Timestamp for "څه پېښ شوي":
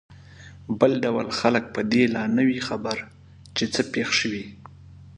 3.73-4.43